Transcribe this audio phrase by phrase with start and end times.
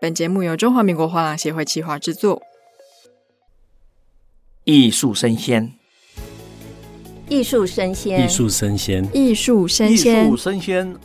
[0.00, 2.40] 本节目由中华民国画廊协会企划制作。
[4.62, 5.72] 艺术生鲜，
[7.28, 10.96] 艺术生鲜，艺术生鲜，艺术生鲜，艺术生鲜，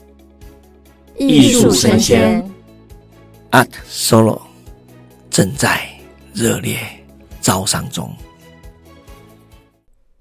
[1.18, 2.52] 艺术声鲜。
[3.50, 4.42] Art Solo
[5.32, 5.90] 正在
[6.32, 6.78] 热烈
[7.42, 8.16] 招商中。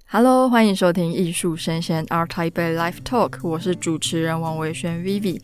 [0.06, 5.42] Hello，欢迎收听艺术生鲜 Art Taipei Live Talk，我是主持人王维轩 Vivi。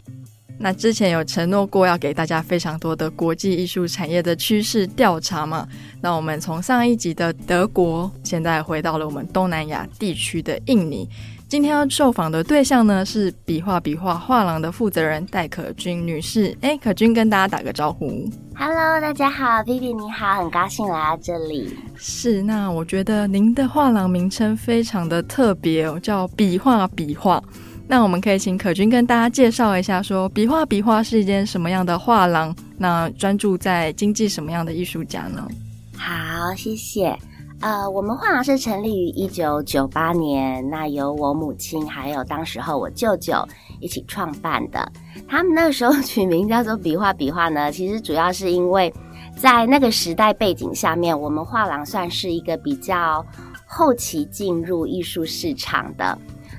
[0.61, 5.67] 那之前有承诺过要给大家非常多的国际艺术产业的趋势调查嘛？
[6.01, 11.09] 那我们从上一集的德国，现在回到了我们东南亚地区的印尼。
[11.49, 16.55] 今天要受访的对象呢，是笔画笔画画廊的负责人戴可君女士。
[16.61, 18.29] 哎，可君跟大家打个招呼。
[18.55, 21.75] Hello，大家好，Vivi 你好，很高兴来到这里。
[21.97, 27.43] 是，那我觉得您的画廊名称非常的特别哦，叫笔画笔画。
[27.91, 32.55] 那我们可以请可君跟大家介绍一下，说笔画笔画是一间什么样的画廊？
[32.77, 35.49] 那专注在经济什么样的艺术家呢？
[35.97, 37.17] 好，谢谢。
[37.61, 43.35] 呃，我们画廊是成立于一九九八年，那由我母亲还有当时候我舅舅
[43.81, 44.93] 一起创办的。
[45.27, 48.93] 他们那时候取名叫做“笔画笔画”呢，其实主要是因为
[49.35, 53.25] 在那个时代背景下面，我们画廊算是一个比较
[53.67, 56.17] 后期进入艺术市场的。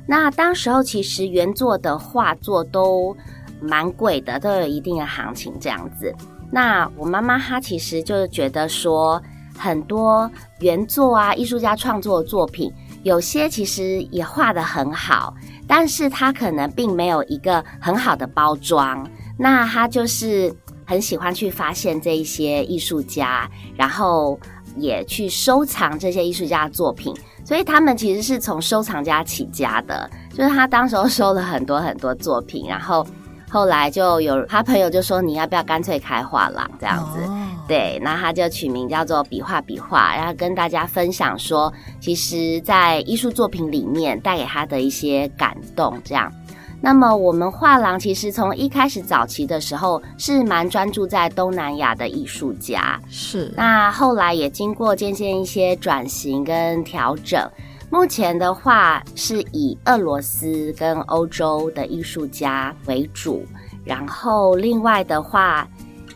[0.10, 3.16] 那当时候其实原作的画作都
[3.62, 6.12] 蛮贵的，都有一定的行情这样子。
[6.52, 9.22] 那我妈妈她其实就是觉得说。
[9.62, 12.72] 很多原作啊，艺术家创作的作品，
[13.04, 15.36] 有些其实也画得很好，
[15.68, 19.06] 但是他可能并没有一个很好的包装。
[19.38, 20.50] 那他就是
[20.86, 24.40] 很喜欢去发现这一些艺术家，然后
[24.80, 27.14] 也去收藏这些艺术家的作品。
[27.46, 33.06] 所以他们其实是从收藏家起家的，就是他当时候收了很多很多作品，然后。
[33.52, 37.20] 后来就有他朋友就说，你要不要干脆开画廊这样子？
[37.24, 46.32] 哦、对，那他就取名叫做笔画笔画，然后跟大家分享说，其实，在艺术作品里面带给他的一些感动这样。
[46.82, 53.54] 那么我们画廊其实从一开始早期的时候是蛮专注在东南亚的艺术家，是。
[53.56, 57.50] 那后来也经过渐渐一些转型跟调整。
[57.92, 63.44] 目前的话是以俄罗斯跟欧洲的艺术家为主，
[63.84, 65.68] 然后另外的话，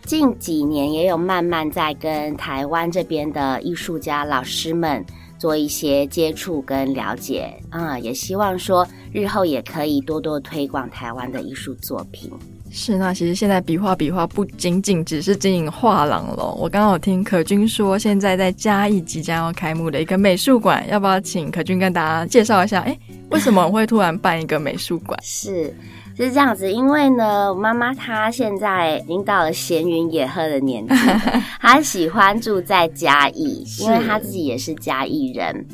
[0.05, 5.03] 近几年也有慢慢在跟台湾这边的艺术家老师们
[5.43, 12.31] 做一些接触跟了解，啊、嗯，也希望说日后也可以多多推广台湾的艺术作品。
[12.71, 16.53] 是，那其实现在笔画笔画不仅仅只是经营画廊了。
[16.53, 22.79] 我刚刚有听可君说，现在在嘉义即将要开幕的一个美术馆，要不要请可君跟大家介绍一下？
[22.79, 22.97] 哎，
[23.29, 25.19] 为什么我会突然办一个美术馆？
[25.21, 25.75] 是，
[26.15, 30.95] 是这样子，因为呢，我妈妈她现在已经到了闲云野鹤的年纪，
[31.59, 35.65] 她喜欢住在嘉义，因为她自己也是嘉义人。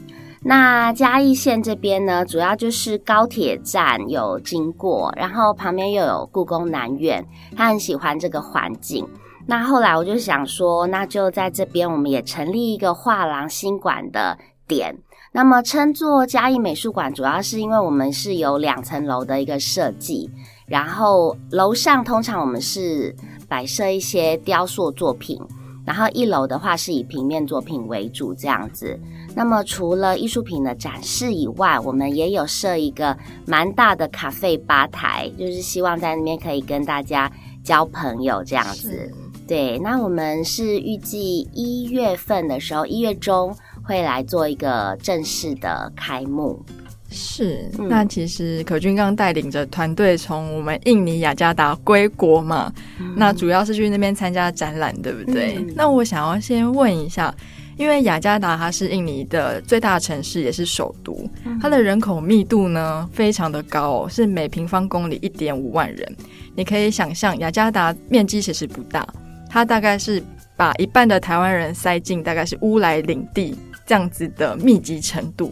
[0.42, 7.26] 那嘉义县这边呢，主要就是高铁站有经过，然后旁边又有故宫南院，
[7.58, 9.06] 她很喜欢这个环境。
[9.46, 14.96] 那后来我就想说，那就在这边我们也成立一个画廊新馆的点，
[15.32, 20.30] 那么称作嘉义美术馆，主要是因为我们是有两层楼的一个设计，
[20.66, 23.16] 然后楼上通常我们是
[23.48, 25.40] 摆设一些雕塑作品。
[25.86, 29.00] 然后一楼的话是以平面作品为主这样子。
[29.36, 37.32] 那么除了艺术品的展示以外，我们也有设一个蛮大的咖啡吧台，就是希望在那边可以跟大家
[37.64, 39.12] 交朋友这样子。
[39.48, 43.52] 对，那我们是预计一月份的时候，一月中
[43.90, 46.64] 会来做一个正式的开幕。
[47.10, 55.56] 是，那其实可君刚带领着团队从我们印尼雅加达归国嘛，嗯、那主要是去那边参加展览，对不对？
[55.58, 57.34] 嗯、那我想要先问一下，
[57.78, 61.28] 因为雅加达它是印尼的最大城市，也是首都，
[61.60, 66.16] 它的人口密度呢非常的高，是每平方公里一点五万人。
[66.56, 69.08] 你可以想象，雅加达面积其实不大，
[69.50, 70.22] 它大概是
[70.56, 73.56] 把一半的台湾人塞进大概是乌来领地
[73.90, 75.52] 这样子的密集程度。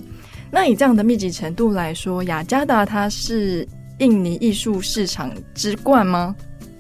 [0.52, 3.68] 那以这样的密集程度来说，雅加达它是
[3.98, 6.36] 印尼艺术市场之冠吗？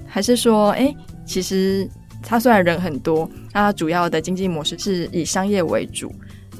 [0.05, 0.95] 还是说，哎，
[1.25, 1.89] 其实
[2.21, 6.13] 它虽然人很多，它主要的经济模式是以商业为主。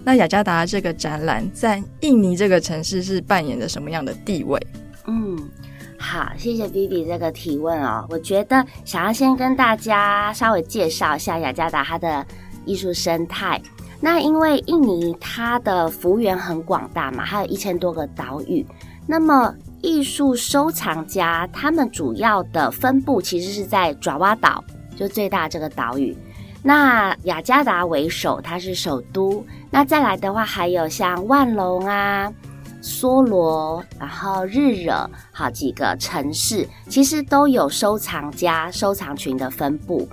[0.03, 4.59] 那雅加达这个展览在印尼这个城市是扮演着什么样的地位？
[5.05, 5.37] 嗯，
[5.99, 8.03] 好，谢谢 Vivi 这个提问哦。
[8.09, 12.25] 我觉得想要先跟大家稍微介绍一下雅加达它的
[12.65, 13.61] 艺术生态。
[13.99, 18.65] 那因为印尼它的幅员很广大嘛，它有一千多个岛屿。
[19.07, 24.61] 那么艺术收藏家他们主要的分布其实是在爪哇岛
[24.97, 26.15] 就最大这个岛屿。
[26.61, 29.45] 那雅加达为首，它是首都。
[29.71, 32.29] 那再来的话，还有像万隆啊、
[32.81, 40.07] 梭罗，然后日惹，好几个城市，其实都有收藏家、收藏群的分布。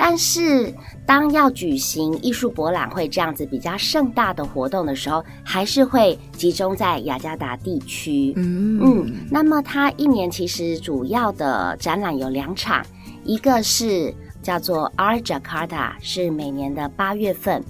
[0.00, 0.72] 但是，
[1.04, 8.32] 当要举行艺术博览会这样子比较盛大的活动的时候，还是会集中在雅加达地区。
[8.36, 12.86] 嗯嗯，那么它一年其实主要的展览有两场，
[13.24, 17.62] 一个是叫做 Art Jakarta，是每年的八月份，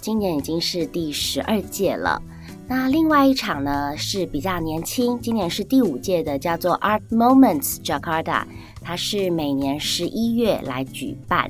[0.00, 2.20] 今年已经是第十二届了。
[2.68, 8.42] 那另外一场呢是比较年轻，今年是第五届的，叫做 Art Moments Jakarta，
[8.82, 11.48] 它是每年十一月来举办。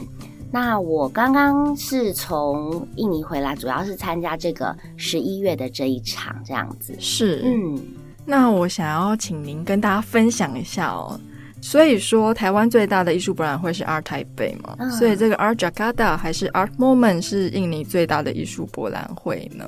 [0.58, 6.96] 那我刚刚是从印尼回来，主要是参加这个十一月的这一场，这样子。
[6.98, 7.78] 是，嗯，
[8.24, 11.20] 那我想要请您跟大家分享一下哦。
[11.60, 14.74] 所以说，台湾最大的艺术博览会是 Art Taipei 嘛？
[14.78, 19.66] 嗯、所以这个 Art Jakarta 还是 Art Moment 是印尼最大的艺术博览会呢？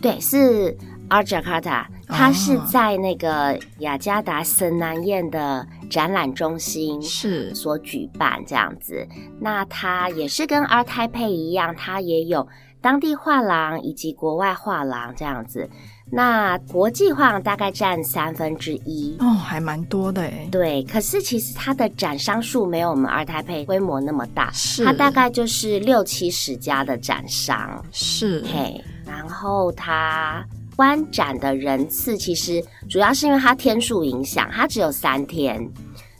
[0.00, 0.74] 对，是
[1.08, 9.06] Art Jakarta，它是在那个雅加达森南宴的展览中心是所举办这样子。
[9.40, 12.46] 那它也是跟 Art Taipei 一样，它也有
[12.80, 15.68] 当地画廊以及国外画廊这样子。
[16.10, 20.48] 那国际画廊大概占三分之一哦，还蛮多的诶。
[20.52, 28.80] 对，可是其实它的展商数没有我们 Art Taipei 规模那么大，是它大概就是六七十家的展商是嘿。
[29.04, 30.44] 然后它
[30.76, 35.66] 观展的人次其实主要是因为它天数影响，它只有三天。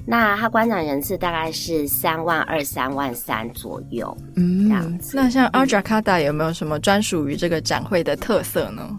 [0.08, 5.16] 那它观展人次大概是三万二、三万三左右，嗯，这样子。
[5.16, 8.96] 那像 Art Jakarta 有没有什么专属于这个展会的特色呢？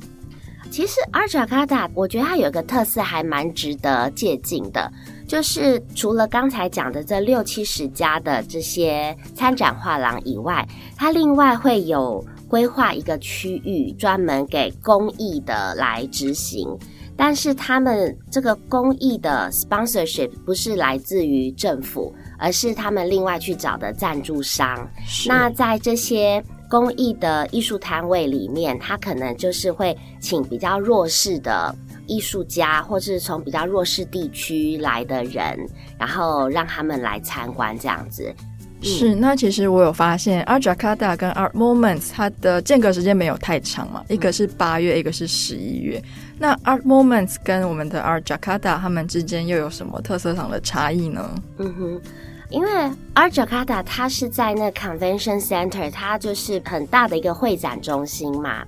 [0.69, 4.91] 其实 Art Jakarta 我觉得它有一个特色还蛮值得借鉴的，
[5.25, 10.67] 就是除了刚才讲的这六七十家的这些参展画廊以外，
[10.97, 12.23] 它另外会有。
[12.47, 16.67] 规划一个区域专门给公益的来执行，
[17.15, 24.89] 但是他们这个公益的 sponsorship 不是来自于政府，而是他们另外去找的赞助商。
[25.27, 31.73] 那在这些公益的艺术摊位里面，他可能就是会请比较弱势的
[32.07, 35.57] 艺术家，或是从比较弱势地区来的人，
[35.97, 38.33] 然后让他们来参观这样子。
[38.81, 46.01] 是，那其实我有发现，Art Jakarta 跟 Art Moments 它的间隔时间没有太长嘛，一个是八月，一个是十一月。
[46.37, 51.27] 那 Art Moments 跟我们的 Art Jakarta 他们之间又有什么特色上的差异呢？
[51.57, 52.01] 嗯哼，
[52.49, 52.69] 因为
[53.15, 58.63] Art Jakarta 它是在那 Convention Center，它就是很大的一个会展中心嘛，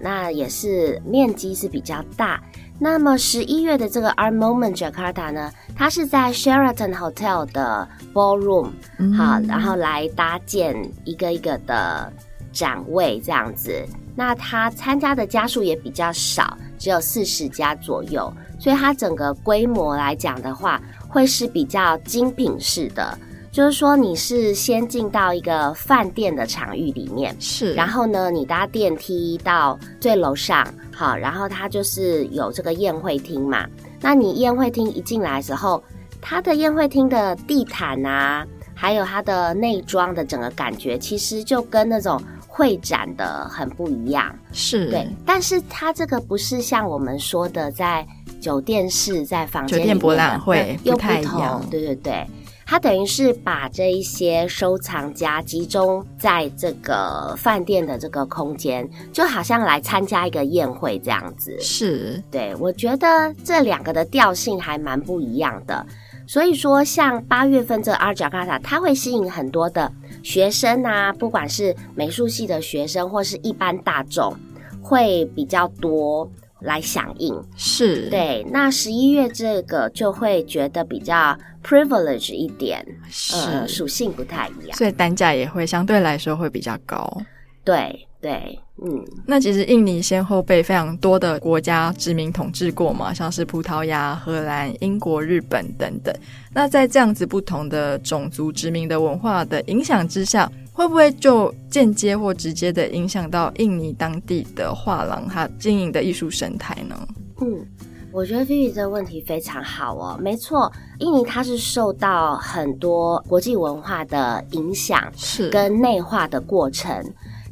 [0.00, 2.42] 那也是面积是比较大。
[2.82, 12.12] 那么十一月的这个 Art Moment Jakarta 呢，它是在 Sheraton Hotel 的 Ballroom，嗯，好，然后来搭建一个一个的
[12.52, 13.72] 展位这样子。
[14.16, 23.16] 那它参加的家数也比较少，只有四十家左右，所以它整个规模来讲的话，会是比较精品式的。
[23.52, 30.66] 就是说，你是先进到一个饭店的场域里面，是，然后呢，你搭电梯到最楼上，
[31.02, 33.66] 好，然后它就是有这个宴会厅嘛。
[34.00, 35.82] 那你宴会厅一进来的时候，
[36.20, 45.08] 它的宴会厅的地毯啊，还有它的内装的整个感觉，其实就跟那种会展的很不一样，是对。
[45.26, 48.06] 但是它这个不是像我们说的在
[48.40, 52.24] 酒店式在房间酒店博览会又不太一样，对对对。
[52.72, 61.54] 它等于是把这一些收藏家集中在这个饭店的这个空间，就好像来参加一个宴会这样子。
[61.60, 65.84] 是，对，我觉得这两个的调性还蛮不一样的。
[66.26, 74.34] 所以说，像八月份这 Art Jakarta，它会吸引很多的学生啊，不管是美术系的学生或是一般大众，
[74.80, 76.26] 会比较多。
[76.64, 87.22] 来响应是对，那十一月这个就会觉得比较 privilege 一点，是、呃、属性不太一样，所以单价也会相对来说会比较高。
[87.64, 96.14] 对对，嗯，那其实印尼先后被非常多的国家殖民统治过嘛，像是葡萄牙、荷兰、英国、日本等等。
[96.52, 100.50] 那在这样子不同的种族殖民的文化的影响之下。
[100.74, 107.08] 会不会就间接或直接的影响到印尼当地的画廊它经营的艺术生态呢？
[107.42, 107.66] 嗯，
[108.12, 110.18] 我觉得菲菲这个问题非常好哦。
[110.20, 117.02] 没错，印尼它是受到很多国际文化的影响，是跟内化的过程。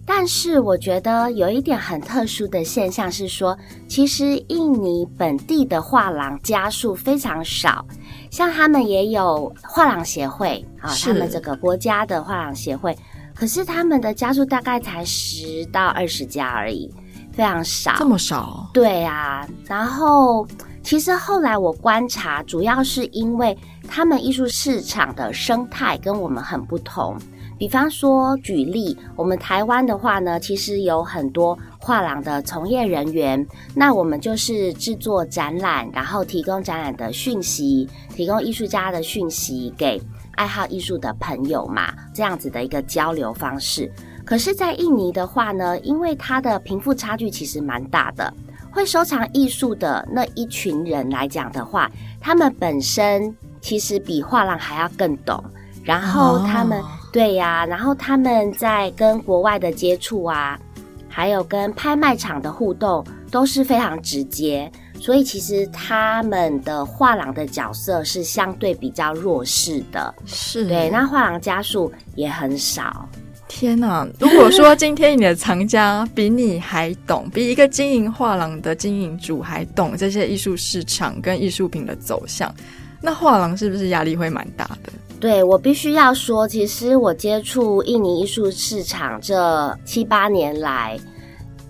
[0.06, 7.86] 但是我觉得有一点很特殊的现象是说，其实印尼本地的画廊家数非常少，
[8.28, 12.96] 像他们也有画廊协会啊，他们这个国家的画廊协会，
[13.36, 16.92] 可是他们的家数大概才十到二十家而已，
[17.40, 17.94] 非常少。
[17.96, 18.68] 这么少？
[18.74, 19.48] 对啊。
[19.66, 20.46] 然后
[20.82, 23.56] 其实后来我观察，主要是因为
[23.88, 27.16] 他们艺术市场的生态跟我们很不同。
[27.58, 39.98] 比方说，举例，我们台湾的话呢，其实有很多画廊的从业人员，那我们就是制作展览，然后提供展览的讯息，提供艺术家的讯息给
[40.36, 43.90] 爱好艺术的朋友嘛，这样子的一个交流方式。
[44.24, 48.32] 可是，在印尼的话呢，因为它的贫富差距其实蛮大的，
[48.70, 55.42] 会收藏艺术的那一群人来讲的话，他们本身其实比画廊还要更懂。
[55.82, 60.60] 然后他们、哦、对呀，然后他们在跟国外的接触啊，
[61.08, 73.08] 还有跟拍卖场的互动都是非常直接，所以其实他们的画廊的角色是相对比较弱势的，是对，那画廊家数也很少。
[73.50, 74.06] 天哪！
[74.20, 82.54] 如果说今天你的藏家比你还懂， 比一个经营画廊的经营主还懂这些艺术市场跟艺术品的走向，
[83.02, 84.92] 那画廊是不是压力会蛮大的？
[85.18, 90.96] 对，我必须要说，其实我接触印尼艺术市场这七八年来，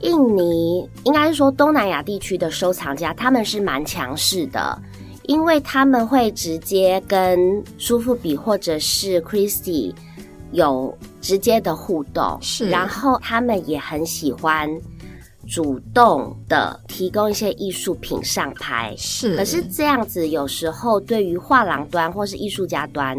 [0.00, 4.78] 印尼应该是说东南亚地区的收藏家，他们是蛮强势的，
[5.22, 9.94] 因为他们会直接跟苏富比或者是 Christie
[10.52, 14.68] 有直接的互动，是，然后他们也很喜欢。
[15.48, 19.36] 主动的提供一些艺术品上拍，是。
[19.36, 23.16] 可是这样子有时候对于画廊端或是艺术家端，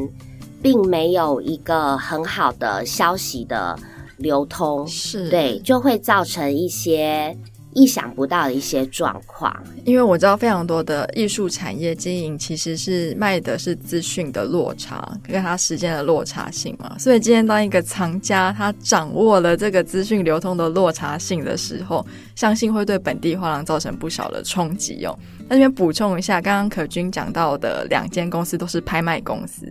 [0.62, 3.78] 并没有一个很好的消息的
[4.16, 5.30] 流通，是。
[5.30, 7.38] 对，就会造成一些。
[7.74, 16.98] 意想不到的一些状况，因为我知道非常多的艺术产业经营其实是卖的是资讯的落差，跟它时间的落差性嘛。
[17.00, 25.18] 所以今天当一个藏家他掌握了这个资讯流通的落差性的时候，相信会对本地画廊造成不小的冲击哦。
[25.48, 29.66] 那这边补充一下，刚刚可君讲到的两间公司都是拍卖公司，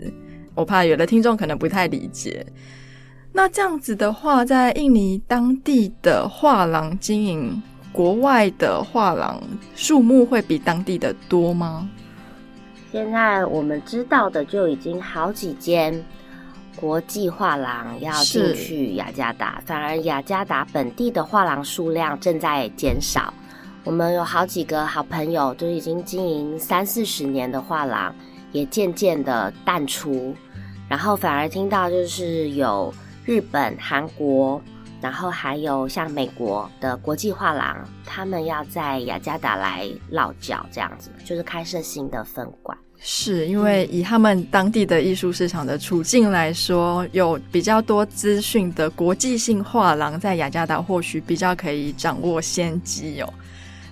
[0.54, 2.46] 我怕有的听众可能不太理解。
[3.32, 7.62] 那这样子的话，在印尼当地的画廊经营。
[7.92, 9.42] 国外的画廊
[9.74, 11.88] 数目会比当地的多吗？
[12.92, 16.04] 现在我们知道的就已经好几间
[16.76, 23.32] 国际画廊要进去雅加达，反而雅加达本地的画廊数量正在减少。
[23.84, 28.14] 我们有好几个好朋友都已经经营三四十年的画廊，
[28.52, 30.34] 也渐渐的淡出，
[30.88, 32.92] 然后反而听到就是有
[33.24, 34.60] 日本、韩国。
[35.00, 42.76] 然后还有像美国的国际画廊，他们要在雅加达来落脚，这样子就是开设新的分馆。
[43.02, 53.32] 是因为以他们当地的艺术市场的处境来说，有比较多资讯的国际性画廊在雅加达或许比较可以掌握先机哦。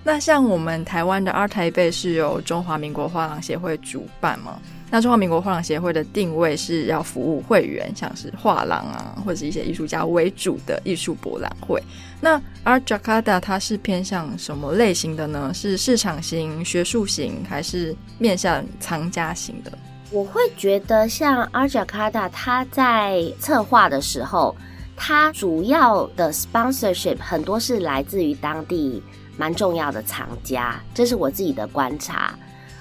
[0.04, 4.60] 那像我们台湾的 ART TAIPEI 是由中华民国画廊协会主办吗？
[4.90, 11.82] 那中华民国画廊协会的定位是要服务会员，像是画廊啊，或者是一些艺术家为主的艺术博览会。
[12.20, 15.52] 那 Arjakada 它是偏向什么类型的呢？
[15.52, 19.70] 是市场型、学术型，还是面向藏家型的？
[20.10, 24.56] 我会觉得像 Arjakada，它在策划的时候，
[24.96, 29.02] 它主要的 sponsorship 很多是来自于当地
[29.36, 32.34] 蛮重要的藏家，这是我自己的观察。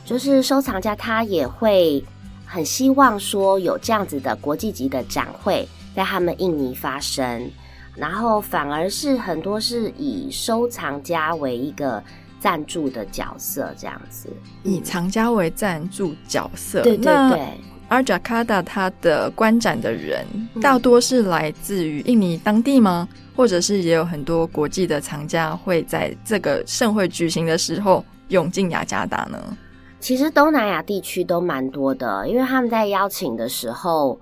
[0.08, 2.02] 就是收藏家，他也会
[2.46, 7.52] 很希望说有这样子的国际级的展会在他们印尼发生，
[7.94, 12.02] 然后反而是很多是以收藏家为一个
[12.40, 14.30] 赞助的角色，这样子，
[14.64, 16.84] 以藏家为赞助角色。
[16.84, 17.46] 对对对。
[17.90, 20.26] 而 Jakarta 它的观展的人
[20.62, 23.10] 大多是来自于印尼当地吗？
[23.36, 29.58] 或者是也有很多国际的藏家会在这个盛会举行的时候涌进雅加达呢？
[30.00, 34.20] 其实东南亚地区都蛮多的，因为他们在邀请的时候，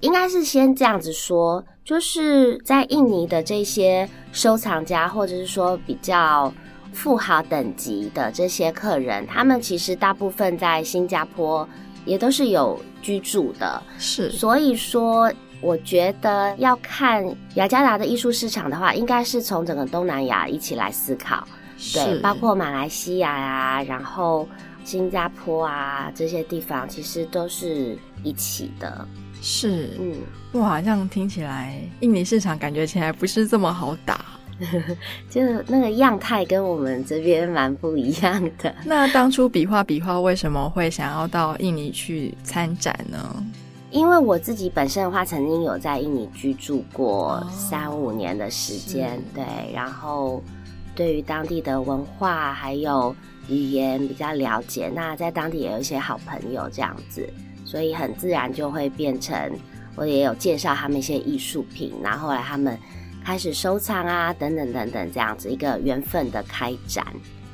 [0.00, 6.52] 应该是先这样子说，就是在印尼的这些收藏家，或者是说比较
[6.92, 11.68] 富豪等级的这些客人，他们其实大部分在新加坡
[12.06, 14.30] 也都是有居住的，是。
[14.30, 17.24] 所以说，我觉得要看
[17.54, 21.46] 雅加达的艺术市场的话，应该是从整个东南亚一起来思考，
[21.92, 24.48] 对，包括马来西亚啊，然后。
[24.90, 29.06] 新加坡啊，这些地方其实都是一起的。
[29.40, 34.24] 是，嗯，哇，这样听起来，印尼市场感觉起来不是这么好打，
[35.30, 38.74] 就那个样态跟我们这边蛮不一样的。
[38.84, 43.46] 那当初比划比划为什么会想要到印尼去参展呢？
[43.92, 50.42] 因为我自己本身的话，曾经有在印尼居住过三五年的时间，哦、对，然后
[50.96, 53.14] 对于当地的文化还有
[53.50, 57.28] 语言比较了解，那在当地也有一些好朋友这样子，
[57.66, 59.36] 所以很自然就会变成
[59.96, 62.78] 我也有介绍他们一些艺术品，然后后来他们
[63.24, 67.04] 开始收藏啊，等等等等这样子一个缘分的开展。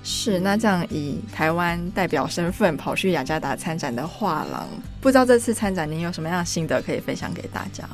[0.04, 4.68] 是，那这样以台湾代表身份跑去雅加达参展的画廊，
[5.00, 7.84] 不知道这次参展您有什么样的心得可以分享给大家？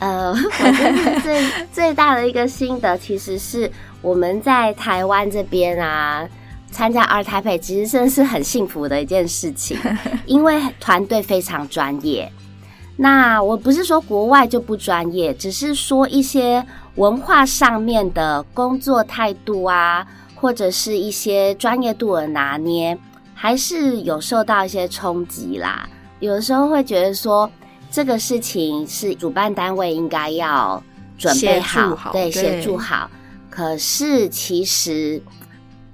[0.00, 3.70] 呃， 我觉得最最大的一个心得，其实是
[4.02, 6.28] 我们在台湾这边啊
[6.70, 9.78] 参加 ART TAIPEI，其实真的是很幸福的一件事情，
[10.26, 12.30] 因为团队非常专业。
[12.96, 20.06] 那我不是说国外就不专业，只是说一些文化上面的工作态度啊。
[20.38, 22.96] 或者是一些专业度的拿捏，
[23.34, 25.88] 还是有受到一些冲击啦。
[26.20, 27.50] 有的时候会觉得说，
[27.90, 30.80] 这个事情是主办单位应该要
[31.16, 33.10] 准备好，好对，协助好。
[33.48, 35.20] 可是其实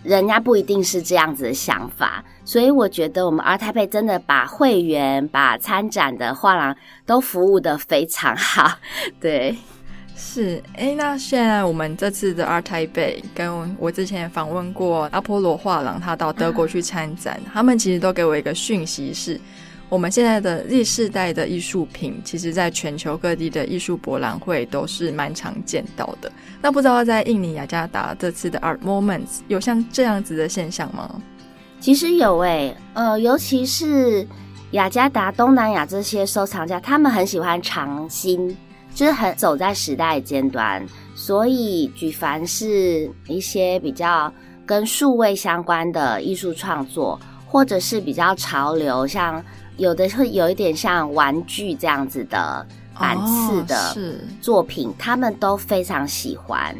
[0.02, 8.78] 人家不一定是这样子的想法，所以我觉得我们 ART TAIPEI 真的把会员、把参展的画廊都服务的非常好，
[9.20, 9.56] 对。
[10.14, 19.40] 是，哎，那现在我们这次的 ART TAIPEI，跟我之前访问过阿波罗画廊，他到德国去参展，他们其实都给我一个讯息是，
[19.92, 26.32] 我们现在的 Z 世代的艺术品，其实在全球各地的艺术博览会都是蛮常见到的。
[26.62, 31.20] 那不知道在印尼雅加达这次的 Art Moments 有像这样子的现象吗？
[31.78, 34.26] 其实有诶、呃，尤其是
[34.70, 38.56] 雅加达、东南亚这些收藏家，他们很喜欢尝新。
[38.94, 40.82] 就是很走在时代尖端，
[41.14, 44.32] 所以举凡是一些比较
[44.64, 49.42] 跟数位相关的艺术创作，或者是比较潮流，像
[49.76, 52.66] 有的会有一点像玩具这样子的
[52.98, 56.76] 版次的作品，哦，他们都非常喜欢。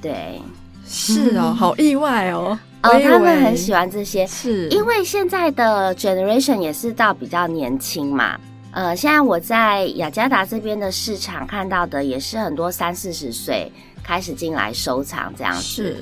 [0.00, 0.40] 对，
[0.86, 2.58] 是哦，好意外哦。
[2.82, 8.36] 哦，他们很喜欢这些，是因为现在的 generation 也是到比较年轻嘛。
[8.72, 13.70] 呃，现在我在雅加达这边的市场看到的也是很多三四十岁
[14.02, 15.96] 开始进来收藏这样子，是。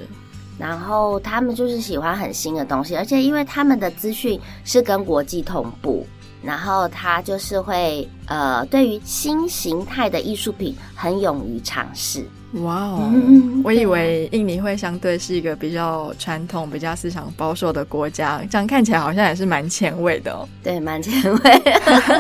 [0.58, 6.06] 然后他们就是喜欢很新的东西，而且因为他们的资讯是跟国际同步，
[6.42, 12.24] 然后他就是会呃，对于新形态的艺术品很勇于尝试。
[12.54, 13.08] 哇哦！
[13.12, 20.48] 嗯，我以为印尼会相对是一个比较传统、比较思想保守的国家，这样看起来好像也是蛮前卫的哦。
[20.60, 21.62] 对，蛮前卫。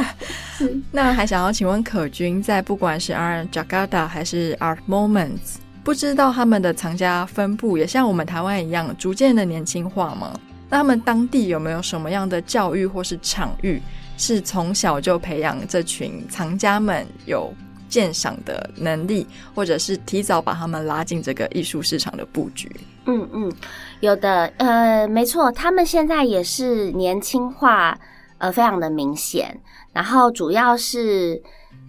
[0.92, 10.32] 那还想要请问可君，在不管是 ART Jakarta 还是 Art Moments，不知道他们的藏家分布也像我们台湾一样逐渐的年轻化吗？
[10.68, 13.82] 那他们当地有没有什么样的教育或是场域，
[14.20, 17.52] 是从小就培养这群藏家们有？
[17.90, 22.70] 鉴赏的能力，或者是提早把他们拉进这个艺术市场的布局。
[23.06, 23.52] 嗯嗯，
[23.98, 27.98] 有的，呃，没错，他们现在也是年轻化，
[28.38, 29.60] 呃，非常的明显。
[29.92, 31.42] 然后主要是，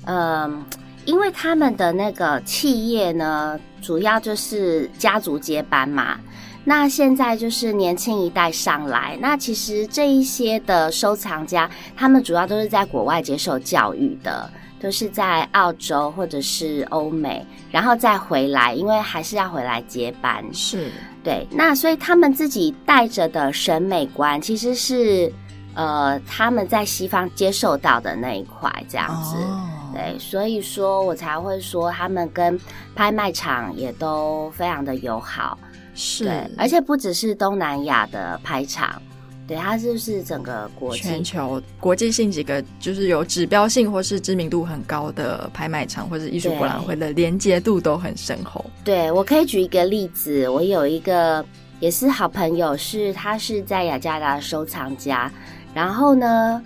[0.06, 0.66] 嗯、呃，
[1.06, 6.20] 因为他们的那个企业呢，主要就是家族接班嘛。
[6.64, 14.50] 那现在就是年轻一代上来，那其实这一些的收藏家，他们主要都是在国外接受教育的。
[14.82, 20.44] 都是在澳洲或者是欧美，然后再回来，因为还是要回来接班。
[20.52, 20.90] 是，
[21.24, 21.48] 对。
[21.52, 25.32] 那所以他们自己带着的审美观，其实是
[25.76, 29.36] 呃他们在西方接受到的那一块这样子。
[29.36, 29.70] 哦。
[29.94, 32.60] 对，所以说我才会说他们跟
[32.96, 35.60] 拍卖场也都非常的友好。
[35.94, 39.02] 是，而且不只是东南亚的拍场。
[39.48, 48.64] 对，它就是整个国际全球国际性几个就是有指标性或是知名度很高的拍卖场或者艺术博览会的连接度都很深厚。
[48.86, 51.44] 对，我可以举一个例子，我有一个
[51.82, 55.30] 也是好朋友，是他是在雅加达收藏家，
[55.74, 56.64] 然后呢，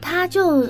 [0.00, 0.68] 他就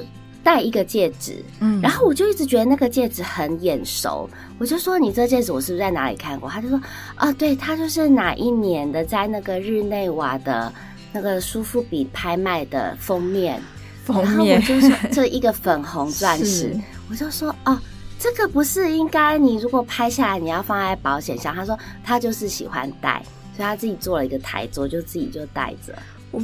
[0.51, 6.51] 戴一个戒指，嗯，然后我就一直觉得那个戒指很眼熟，我就说你这戒指我是不是在哪里看过？
[6.51, 6.81] 他就说
[7.15, 10.73] 啊，对，他就是哪一年的，在那个日内瓦的。
[11.13, 13.61] 那个苏富比拍卖的封面，
[14.05, 16.73] 封面，然后我就说这一个粉红钻石，
[17.11, 17.77] 我就说哦，
[18.17, 21.53] 这个不是应该你如果拍下来你要放在保险箱？
[21.53, 23.21] 他说他就是喜欢戴，
[23.57, 25.93] 所以他自己做了一个台桌，就自己就戴着。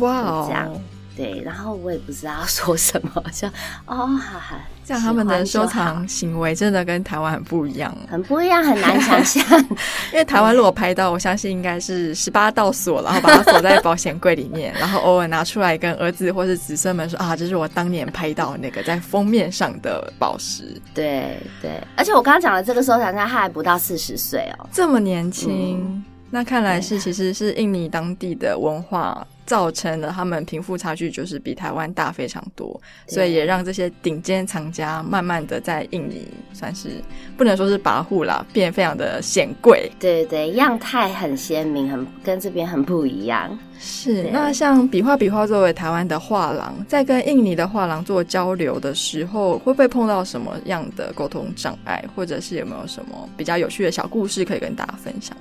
[0.01, 0.69] 哇哦，这样
[1.17, 3.49] 对，然后我也不知道要说什么， 就
[3.87, 9.43] 哦，哈哈，像他们的收藏行为真的跟台湾很不一样，很不一样，很难想象。
[10.13, 20.81] 因为台湾如果拍到，我相信应该是十八道锁，然后把它锁在保险柜里面，然后偶尔拿出来跟儿子或是子孙们说啊，这是我当年拍到那个在封面上的宝石。
[20.95, 25.81] 对对，而且我刚刚讲的这个收藏家，他还不到四十岁哦，这么年轻。
[25.81, 36.89] 嗯那看来是，其实是印尼当地的文化造成了他们贫富差距就是比台湾大非常多，所以也让这些顶尖藏家慢慢的在印尼算是
[37.37, 39.91] 不能说是跋扈啦，变得非常的显贵。
[39.99, 43.57] 对对，样态很鲜明，很跟这边很不一样。
[43.79, 55.37] 是，那像比画比画作为台湾的画廊，在跟印尼的画廊做交流的时候，会不会碰到什么样的沟通障碍，或者是有没有什么比较有趣的小故事可以跟大家分享？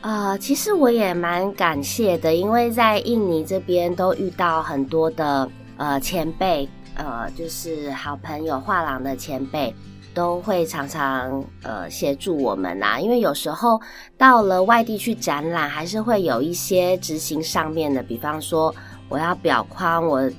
[0.00, 9.74] 呃，其实我也蛮感谢的，因为在印尼这边都遇到很多的呃前辈，呃，就是好朋友画廊的前辈，
[10.14, 13.00] 都会常常呃协助我们啊。
[13.00, 13.80] 因为有时候
[14.16, 18.72] 到了外地去展览，还是会有一些执行上面的，比方说
[19.08, 20.30] 我要裱框，我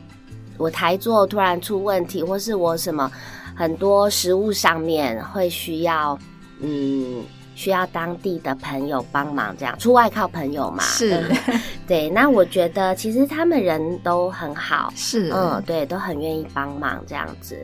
[0.57, 3.11] 我台座突然出问题，或是我什么
[3.55, 6.17] 很多实物上面会需要
[6.61, 7.21] 嗯。
[7.59, 10.81] 需要当地的朋友帮忙，这样出外靠朋友嘛？
[10.81, 11.21] 是，
[11.85, 12.09] 对。
[12.09, 17.57] 那我觉得其实他们人都很好，是，嗯，对，都很愿意帮忙这样子。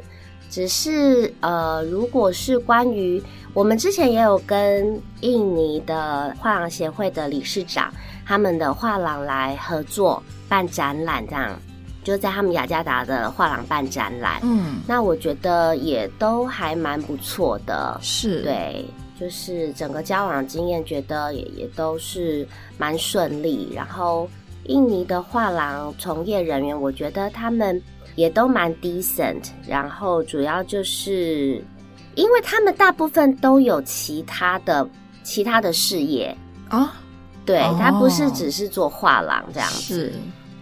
[0.50, 7.90] 只是呃，如果是关于我们之前也有跟印尼的画廊协会的理事长
[8.26, 11.58] 他们的画廊来合作办展览，这样
[12.04, 14.42] 就在他们雅加达的画廊办展览。
[14.44, 18.86] 嗯，那我觉得也都还蛮不错的，是对。
[19.20, 22.48] 就是整个交往经验，觉得也也都是
[22.78, 23.72] 蛮顺利。
[23.74, 24.30] 然后
[24.66, 27.82] 印尼的画廊从业人员，我觉得他们
[28.16, 29.44] 也都蛮 decent。
[29.68, 31.64] 然后主要就是，
[32.16, 34.88] 因为他们大部分都有其他的
[35.24, 36.36] 其他的事业
[36.70, 36.90] 啊，哦、
[37.46, 40.14] 对，他不是只是做画廊这样子，是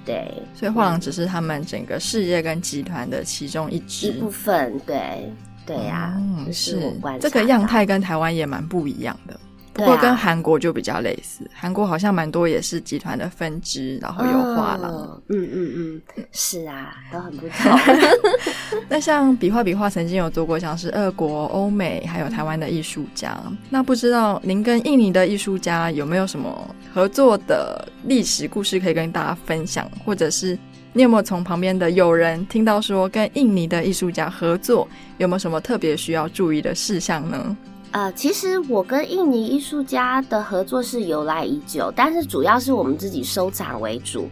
[0.05, 5.31] 对，所以画廊只是他们整个事业跟集团的其中一支一部分，对。
[5.65, 6.77] 对呀、啊，嗯、是
[7.19, 9.39] 这个样态跟台湾也蛮不一样的，
[9.71, 11.49] 不过跟韩国就比较类似。
[11.53, 15.21] 韩、啊、国好像蛮多也是集团的分支，然后有画廊。
[15.29, 17.79] 嗯嗯嗯，是啊，都很不错。
[18.89, 23.37] 那像比画比画曾经有做过像是俄国、欧美还有台湾的艺术家，
[23.69, 30.59] 那不知道您跟印尼的艺术家有没有什么合作的历史故事可以跟大家分享，或者是？
[30.95, 37.57] 你有没有从旁边的友人听到说，跟印尼的艺术家合作，有没有什么特别需要注意的事项呢？
[37.89, 44.29] 呃，其实我跟印尼艺术家的合作是由来已久，但是主要是我们自己收藏为主，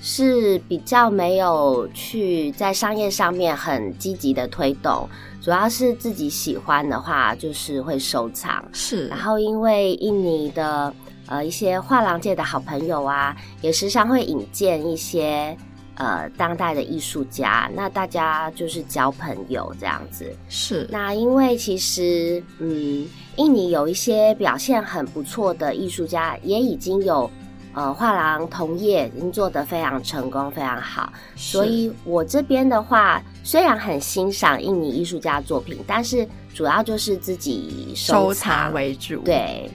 [0.00, 5.08] 是比较没有去在商业上面很积极的推动，
[5.42, 8.64] 主要是自己喜欢的话就是会收藏。
[8.72, 10.94] 是，然后因为印尼的
[11.26, 15.56] 呃一些画廊界的好朋友啊，也时常会引荐一些。
[15.96, 20.34] 呃，当代的艺术家，那大家就是交朋友这样子。
[20.48, 20.88] 是。
[20.90, 27.30] 那因为其实，嗯，印尼有一些表现很不错的艺术家，也已经有
[27.74, 31.12] 呃画廊同业，已经做得非常成功，非常好。
[31.36, 39.20] 所以我这边的话，虽然很欣赏印尼艺术家作品，但是主要就是自己收藏，收藏为主。
[39.20, 39.70] 对。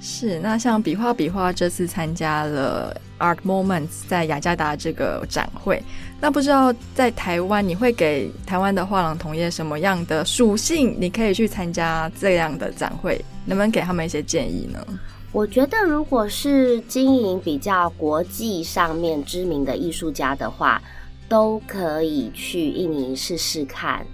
[0.00, 5.82] 是，那像比画比画这次参加了 Art Moments 在雅加达这个展会，
[6.20, 10.96] 那不知道在台湾你会给台湾的画廊同业什么样的属性？
[11.00, 14.78] 你可以去参加这样的展会，能不能给他们一些建议呢？
[15.32, 20.80] 我觉得，如果是经营比较国际上面知名的艺术家的话，
[21.28, 24.06] 都可以去印尼试试看。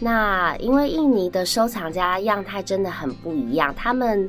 [0.00, 4.28] 那因为印尼的收藏家样态真的很不一样，他们。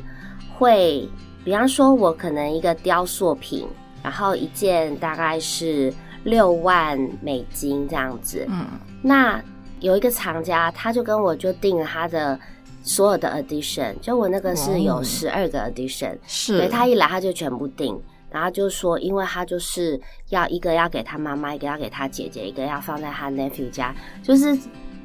[0.60, 1.08] 会，
[1.45, 3.65] 比方说，我可能一个雕塑品，
[4.04, 5.91] 然后一件大概是
[6.26, 8.45] 六万美金这样子。
[8.50, 8.65] 嗯，
[9.02, 9.41] 那
[9.80, 12.38] 有一个藏家，他就跟我就定了他的
[12.84, 17.98] 所有的 edition，就我那个是有十二个 edition，是，所以他一来他就全部定，
[18.30, 24.60] 然后就说，因为他就是要一个要给他妈妈，一个要给他姐姐，一个要放在他 nephew 家，就是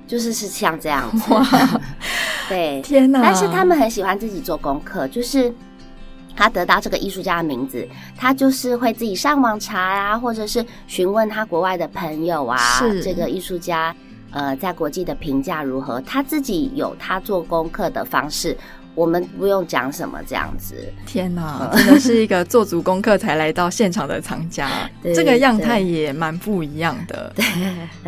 [0.08, 1.32] 就是是像这样子。
[2.44, 3.20] 哇对，天哪！
[3.22, 5.52] 但是他们很喜欢自己做功课，就是
[6.36, 13.94] 他得到这个艺术家的名字，他就是会自己上网查啊，或者是询问他国外的朋友啊，是这个艺术家
[14.30, 18.56] 呃在国际的评价如何，他自己有他做功课的方式。
[18.94, 20.74] 我们不用讲什么这样子。
[21.06, 27.32] 天哪，真的是一个做足功课才来到现场的藏家， 这个样态也蛮不一样的。
[27.34, 27.44] 对，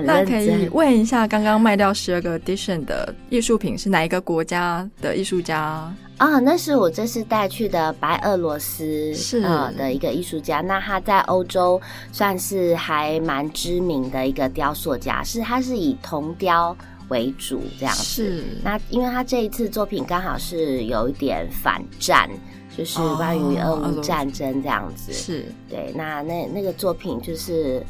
[0.05, 5.93] 那可以问一下，刚刚卖掉十二个 edition 的艺术品是哪一个国家的艺术家？
[6.19, 11.79] 啊、哦，那是我这次带去的白俄罗斯是呃的一个艺术家，那他在欧洲
[12.11, 16.75] 算是还蛮知名的一个雕塑家，是他是以铜雕
[17.09, 18.03] 为主这样子。
[18.03, 22.29] 是，那因为他这一次作品刚好是有一点反战，
[22.77, 25.13] 就是关于俄乌战争这样子。
[25.13, 27.85] 是、哦，对，那那那个作品就是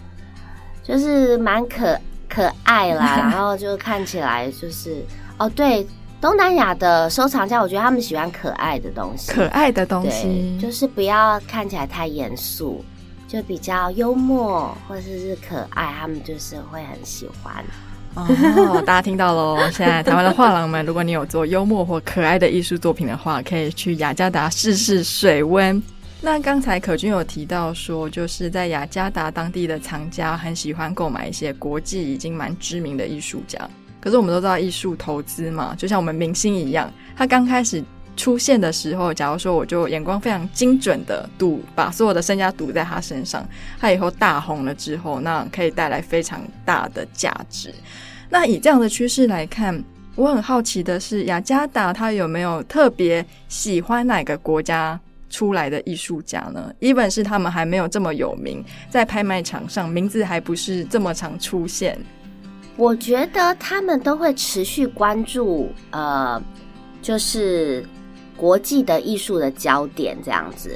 [0.82, 1.98] 就是蛮可
[2.28, 5.04] 可爱啦， 然后就看起来就是
[5.38, 5.86] 哦对。
[6.18, 12.82] 东南亚的收藏家，我觉得他们喜欢可爱的东西，可爱的东西，就是不要看起来太严肃，
[13.28, 17.62] 就比较幽默或者是，是可爱，他们就是会很喜欢。
[18.16, 19.58] 哦， 大家听到喽！
[19.70, 25.80] 现在台湾的画廊们，如果你有做幽默或可爱的艺术作品的话，可以去雅加达试试水温。
[26.22, 33.58] 那刚才可君有提到说，就是在雅加达当地的藏家很喜欢购买一些国际已经蛮知名的艺术家。
[34.00, 37.84] 可是我们都知道艺术投资嘛，就像我们明星一样，他刚开始
[38.16, 43.46] 出现的时候，假如说我就眼光非常精准的赌，把所有的身家赌在他身上，
[43.78, 47.74] 他以后大红了之后，那可以带来非常大的价值。
[48.28, 49.82] 那以这样的趋势来看，
[50.14, 61.98] 我很好奇的是，雅加达他有没有特别喜欢哪个国家出来的艺术家呢？even 是他们还没有这么有名，在拍卖场上名字还不是这么常出现。
[62.76, 66.40] 我觉得他们都会持续关注，呃，
[67.00, 67.84] 就是
[68.36, 70.70] 国际的艺术的焦点这样子。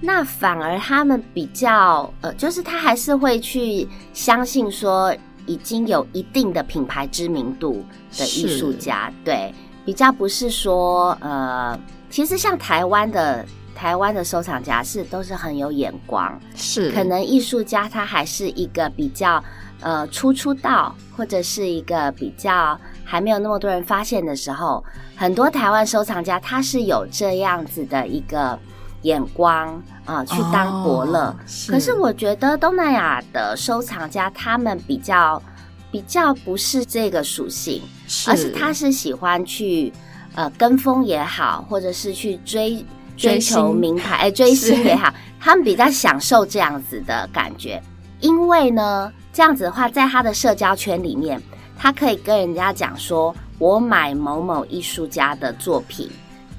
[0.00, 5.14] 那反而他们比较，呃，就是他还是会去相信说
[5.50, 7.84] 已经有一定的品牌知名度
[8.16, 9.52] 的艺术家，对，
[9.84, 19.42] 比较不是说，呃，其实像台湾的台湾的收藏家是都是很有眼光，是，可能艺术家他还是一个比较。
[19.82, 24.84] 呃，初出道或者是一个比较还没有那么多人发现的时候，
[25.16, 28.58] 很多台湾收藏家他是有这样子的一个
[29.02, 29.68] 眼光
[30.04, 31.28] 啊，呃，去当伯乐。
[31.28, 31.72] 哦，是。
[31.72, 35.42] 可是我觉得东南亚的收藏家他们比较
[35.90, 37.82] 比较不是这个属性，
[38.26, 39.92] 而是他是喜欢去
[40.34, 42.84] 呃跟风也好，或者是去追
[43.16, 47.82] 追求名牌，哎，追星也好，他们比较享受这样子的感觉，
[48.20, 49.12] 因为呢。
[49.32, 51.40] 这样子的话，在他的社交圈里面，
[51.78, 56.10] 他可以跟人家讲说：“我买某某艺术家的作品。”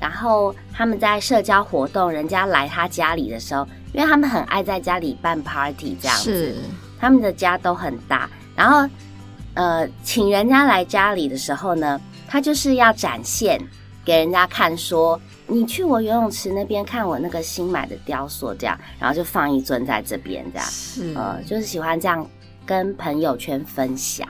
[0.01, 6.55] 然后他们在社交活动，人家来他家里的时候，因为他们很爱在家里办 party，这样子，
[6.99, 8.27] 他们的家都很大。
[8.55, 8.89] 然后，
[9.53, 13.61] 呃，请人家来家里的时候呢，他就是要展现
[14.03, 22.27] 给人家看，说：“你去我游泳池那边看我那个新买的雕塑，这样。”然后就放一尊在这边，这样，是，呃，就是喜欢这样。
[22.63, 24.25] 跟朋友圈分享，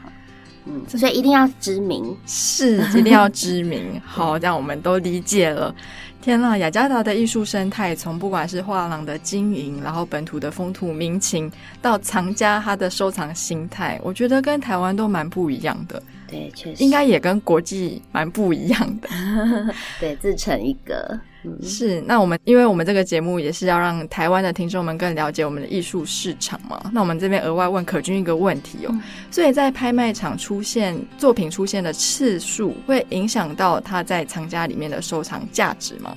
[0.65, 3.99] 嗯，所以一定要知名，是一定要知名。
[4.05, 5.73] 好，这样我们都理解了。
[6.21, 16.01] 天呐，雅加达的艺术生态，从不管是画廊的经营，然后本土的风土民情，到藏家他的收藏心态，我觉得跟台湾都蛮不一样的。
[16.31, 19.09] 对，确实应该也跟国际蛮不一样的。
[19.99, 21.19] 对，自成一格。
[21.63, 36.15] 是，那我们因为我们这个节目也是要让台湾的听众们更了解我们的艺术市场嘛，那我们这边额外问可君一个问题哦，嗯、所以在拍卖场出现作品出现的次数，会影响到他在藏家里面的收藏价值吗？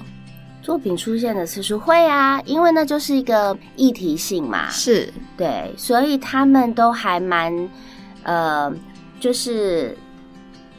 [0.61, 7.69] 作品出现的次数会啊，因为那就是一个议题性嘛，是对，所以他们都还蛮
[8.25, 8.71] 呃，
[9.19, 9.97] 就是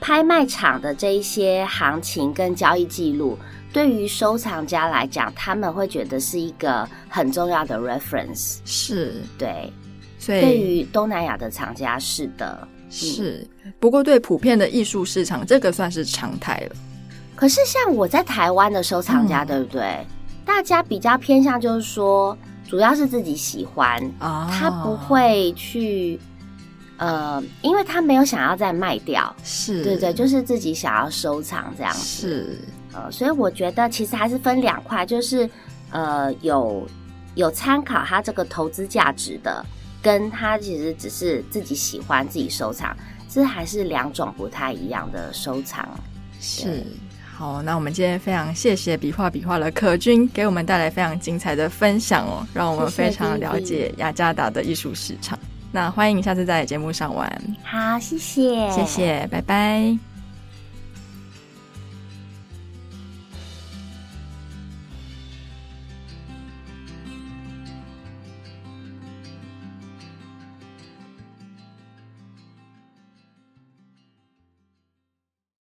[0.05, 3.35] 拍卖场的这一些行情跟交易记录。
[3.73, 9.73] 对于收藏家来讲，他们会觉得是一个很重要的 reference，是对。
[10.19, 13.47] 所以对于东南亚的藏家是的，是。
[13.79, 16.75] 不过对普遍的艺术市场，这个算是常态了。
[17.35, 20.05] 可是像我在台湾的收藏家，嗯、对不对？
[20.45, 22.37] 大家比较偏向就是说，
[22.69, 26.19] 主要是自己喜欢啊，他不会去
[26.97, 31.99] 呃，因为他没有想要再卖掉，是对对，就是自己想要收藏这样子。
[31.99, 32.59] 是。
[32.93, 35.49] 呃，所以我觉得其实还是分两块，就是
[35.91, 36.87] 呃，有
[37.35, 39.65] 有参考他这个投资价值的，
[40.01, 42.95] 跟他其实只是自己喜欢自己收藏，
[43.27, 45.85] 这还是两种不太一样的收藏。
[46.39, 46.85] 是，
[47.35, 55.37] 好，那我们今天非常谢谢比画比画的可君给我们带来非常精彩的分享哦，让我们非常了解雅加达的艺术市场。
[55.37, 57.29] 谢谢，那欢迎你下次在节目上玩。
[57.61, 60.14] 好，谢谢，谢谢，拜拜。